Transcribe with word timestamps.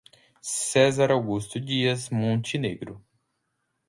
Cezar 0.41 1.11
Augusto 1.11 1.59
Dias 1.59 2.09
Montenegro 2.09 3.05